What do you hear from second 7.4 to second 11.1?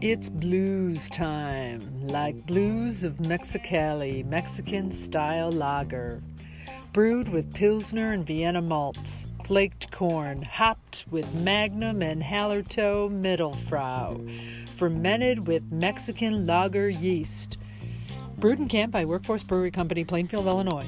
Pilsner and Vienna malts, flaked corn, hopped